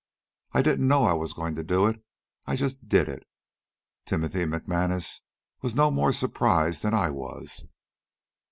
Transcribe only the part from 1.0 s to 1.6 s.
I was going